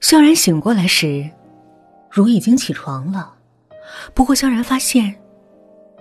[0.00, 1.30] 萧然醒过来时，
[2.10, 3.36] 如已经起床了。
[4.14, 5.14] 不过萧然发现，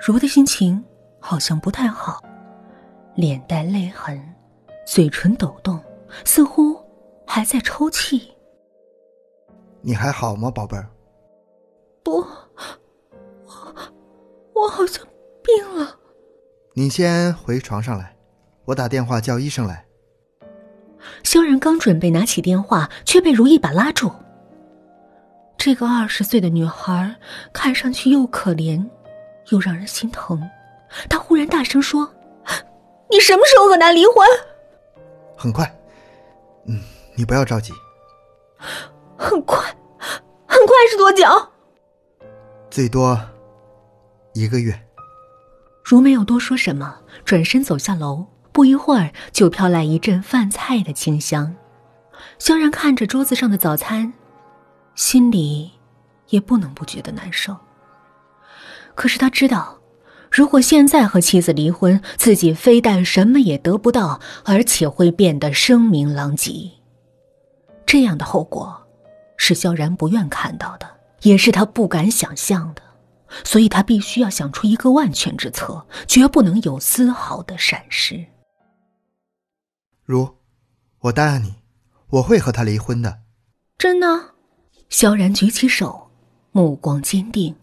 [0.00, 0.82] 如的心情
[1.20, 2.22] 好像不太好，
[3.16, 4.18] 脸带泪痕，
[4.86, 5.78] 嘴唇抖动，
[6.24, 6.80] 似乎
[7.26, 8.32] 还在抽泣。
[9.80, 10.88] 你还好吗，宝贝儿？
[12.04, 13.74] 不，我
[14.54, 15.04] 我好像
[15.42, 15.98] 病了。
[16.74, 18.16] 你先回床上来，
[18.64, 19.84] 我打电话叫医生来。
[21.22, 24.10] 萧然刚准备拿起电话，却被如一把拉住。
[25.56, 27.16] 这个二十岁的女孩
[27.52, 28.84] 看上去又可怜，
[29.50, 30.40] 又让人心疼。
[31.08, 32.08] 她忽然大声说
[33.10, 34.26] ：“你什么时候和他离婚？”
[35.36, 35.70] 很快，
[36.66, 36.80] 嗯，
[37.14, 37.72] 你不要着急。
[39.16, 39.58] 很快，
[40.46, 41.24] 很快是多久？
[42.70, 43.18] 最多
[44.34, 44.78] 一个月。
[45.84, 48.24] 如没有多说什么，转身走下楼。
[48.58, 51.54] 不一会儿，就飘来一阵饭菜的清香。
[52.40, 54.12] 萧然看着桌子上的早餐，
[54.96, 55.70] 心里
[56.30, 57.56] 也不能不觉得难受。
[58.96, 59.78] 可是他知道，
[60.28, 66.68] 如果现在和妻子离婚，自己非但什么也得不到，而且会变得声名狼藉。
[67.86, 68.88] 这样的后果，
[69.36, 70.88] 是萧然不愿看到的，
[71.22, 72.82] 也是他不敢想象的。
[73.44, 78.26] 所以他必须要想出一个万全之策，绝不能有丝毫的闪失。
[80.08, 80.38] 如，
[81.00, 81.56] 我答应你，
[82.08, 83.24] 我会和他离婚的。
[83.76, 84.36] 真的？
[84.88, 86.10] 萧然举起手，
[86.50, 87.54] 目光坚定。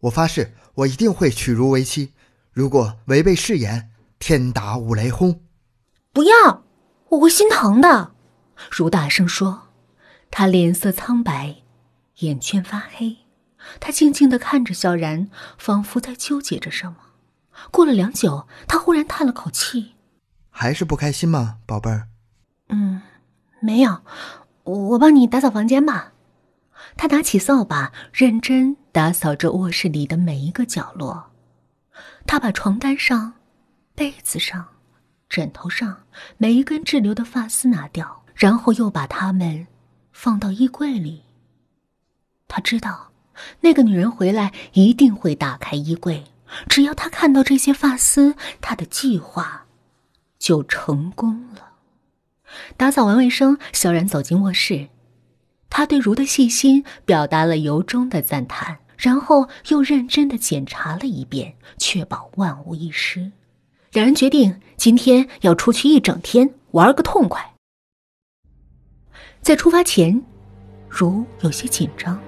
[0.00, 2.14] 我发誓，我一定会娶如为妻。
[2.52, 5.42] 如果违背誓言，天打五雷轰！
[6.10, 6.64] 不要，
[7.10, 8.14] 我会心疼的。
[8.70, 9.68] 如大声说，
[10.30, 11.56] 他脸色苍白，
[12.20, 13.18] 眼圈发黑。
[13.78, 16.96] 他静静的看着萧然，仿佛在纠结着什么。
[17.70, 19.93] 过了良久，他忽然叹了口气。
[20.56, 22.06] 还是不开心吗，宝贝儿？
[22.68, 23.02] 嗯，
[23.60, 24.02] 没有，
[24.62, 26.12] 我帮你打扫房间吧。
[26.96, 31.32] 他拿起扫把，认真打扫着卧室里的每一个角落。
[32.24, 33.32] 他把床单上、
[33.96, 34.64] 被子上、
[35.28, 36.04] 枕头上
[36.38, 39.66] 每一根滞留的发丝拿掉，然后又把它们
[40.12, 41.24] 放到衣柜里。
[42.46, 43.10] 他知道，
[43.60, 46.22] 那个女人回来一定会打开衣柜，
[46.68, 49.63] 只要他看到这些发丝，他的计划。
[50.44, 51.70] 就成功了。
[52.76, 54.88] 打扫完卫生，萧然走进卧室，
[55.70, 63.32] 他对如的细心表达了由衷的赞叹，然后又认真的检查了一遍，确保万无一失。
[63.92, 67.54] 两人决定今天要出去一整天，玩个痛快。
[69.40, 70.22] 在出发前，
[70.90, 72.20] 如有些紧张，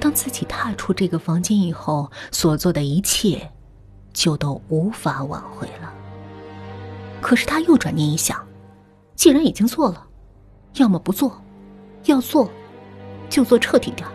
[0.00, 3.52] 当自己踏出这个房间以后，所做的一切
[4.14, 5.92] 就都无法挽回了。
[7.22, 8.36] 可是他又转念一想，
[9.14, 10.06] 既然已经做了，
[10.74, 11.40] 要么不做，
[12.04, 12.50] 要做，
[13.30, 14.06] 就做彻底点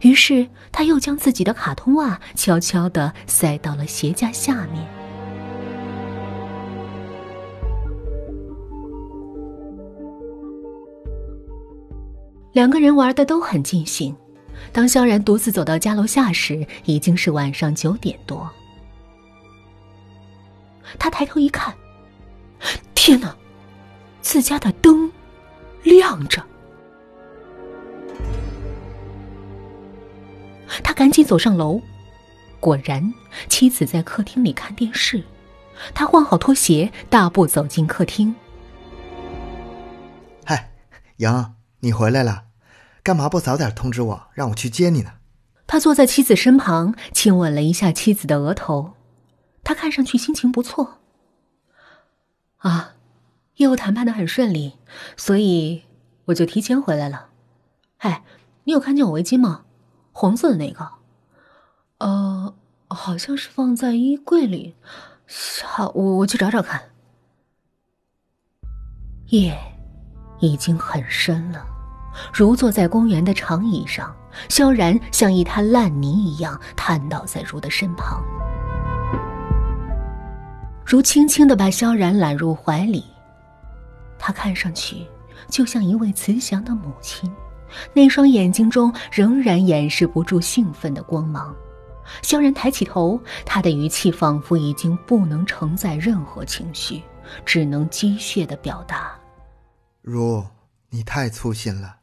[0.00, 4.84] 于是他又将自己的卡通袜悄悄的塞到了鞋架下面。
[12.52, 14.16] 两个人玩的都很尽兴。
[14.72, 18.48] 当萧然独自走到家楼下时，已经是晚上九点多。
[20.98, 21.74] 他抬头一看。
[23.04, 23.34] 天哪！
[24.20, 25.10] 自家的灯
[25.82, 26.40] 亮着，
[30.84, 31.82] 他赶紧走上楼。
[32.60, 33.12] 果然，
[33.48, 35.20] 妻子在客厅里看电视。
[35.92, 38.32] 他换好拖鞋，大步走进客厅。
[40.44, 40.70] 嗨，
[41.16, 42.44] 杨，你回来了，
[43.02, 45.14] 干嘛不早点通知我，让我去接你呢？
[45.66, 48.92] 他坐在妻子身旁，亲吻了一下妻子的额头。
[49.64, 51.01] 他看上去心情不错。
[52.62, 52.94] 啊。
[53.56, 54.78] 业务谈判的很顺利，
[55.16, 55.82] 所以
[56.24, 57.28] 我就提前回来了。
[57.98, 58.24] 哎，
[58.64, 59.64] 你有看见我围巾吗？
[60.10, 60.88] 红色的那个。
[61.98, 62.54] 呃，
[62.88, 64.74] 好像是放在衣柜里。
[65.62, 66.82] 好，我我去找找看。
[69.28, 69.56] 夜
[70.40, 71.64] 已经很深了，
[72.32, 74.16] 如坐在公园的长椅上，
[74.48, 78.24] 萧然像一滩烂泥一样瘫倒在如的身旁。
[80.92, 83.02] 如轻轻的把萧然揽入怀里。
[84.18, 85.06] 她看上去
[85.48, 87.32] 就像一位慈祥的母亲，
[87.94, 91.56] 那双眼睛中仍然掩饰不住兴奋的光芒。
[92.20, 97.00] 萧然抬起头，他的语气仿佛已经不能承载任何情绪，
[97.46, 99.18] 只能机械的表达
[100.02, 100.44] ：“如，
[100.90, 102.00] 你太粗心了，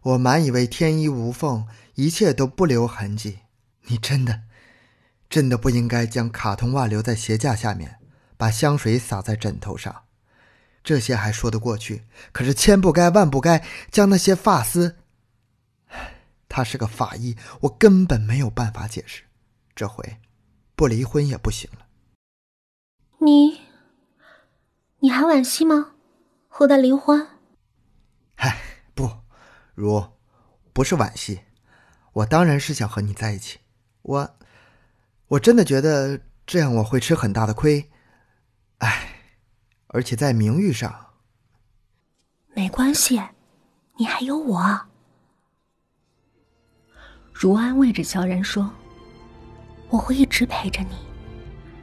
[0.00, 1.66] 我满以为天衣无缝，
[1.96, 3.40] 一切都不留痕迹。
[3.88, 4.40] 你真的，
[5.28, 7.98] 真的不应该将卡通袜留在鞋架下面，
[8.36, 10.04] 把香水洒在枕头上。”
[10.84, 12.04] 这些还说得过去。
[12.30, 14.96] 可是千不该万不该将那些发丝……
[16.48, 19.24] 他是个法医，我根本没有办法解释。
[19.74, 20.18] 这回，
[20.76, 21.86] 不离婚也不行了。
[23.18, 23.62] 你，
[24.98, 25.94] 你还惋惜吗？
[26.46, 27.26] 和他离婚？
[28.36, 28.56] 唉，
[28.94, 29.10] 不，
[29.74, 30.12] 如，
[30.72, 31.40] 不是惋惜，
[32.12, 33.58] 我当然是想和你在一起。
[34.02, 34.36] 我，
[35.26, 37.90] 我真的觉得这样我会吃很大的亏。
[38.78, 39.08] 唉，
[39.86, 40.94] 而且在名誉上，
[42.54, 43.20] 没关系，
[43.96, 44.80] 你还有我。
[47.32, 48.70] 如安慰着萧然说
[49.90, 50.96] ：“我会一直陪着你，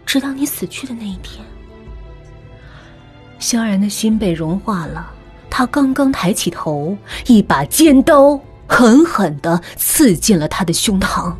[0.05, 1.45] 直到你死去的那一天。”
[3.39, 5.11] 萧然的心被融化了，
[5.49, 6.95] 他刚刚抬起头，
[7.25, 11.33] 一把尖刀狠狠的刺进了他的胸膛。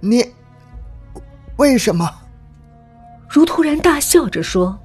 [0.00, 0.24] 你。
[1.62, 2.10] 为什么？
[3.28, 4.76] 如突然大笑着说：“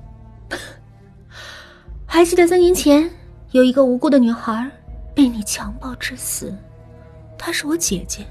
[2.06, 3.10] 还记得三年前
[3.50, 4.70] 有一个无辜的女孩
[5.16, 6.56] 被你强暴致死，
[7.36, 8.28] 她是我姐姐，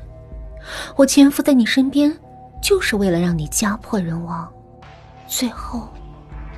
[0.94, 2.16] 我潜伏在你身边
[2.62, 4.48] 就是为了让你家破人亡，
[5.26, 5.88] 最后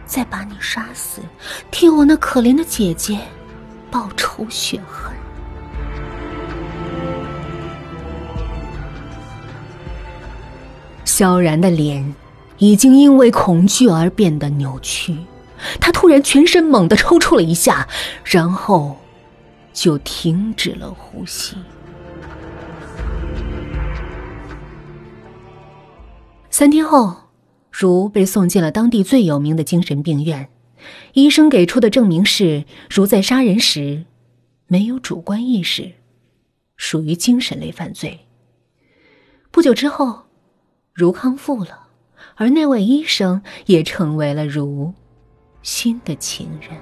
[0.05, 1.23] 再把你杀死，
[1.71, 3.19] 替我那可怜的姐姐
[3.91, 5.11] 报仇雪恨。”
[11.19, 12.15] 萧然的脸
[12.59, 15.17] 已经因为恐惧而变得扭曲，
[15.81, 17.89] 他突然全身猛地抽搐了一下，
[18.23, 18.97] 然后
[19.73, 21.57] 就停止了呼吸。
[26.51, 27.17] 三天后，
[27.73, 30.49] 如被送进了当地最有名的精神病院，
[31.15, 34.05] 医生给出的证明是，如在杀人时
[34.69, 35.95] 没有主观意识，
[36.77, 38.21] 属于精神类犯罪。
[39.51, 40.28] 不久之后。
[40.99, 41.87] 如康复了，
[42.35, 44.93] 而那位医生也成为了如
[45.63, 46.77] 新的情人。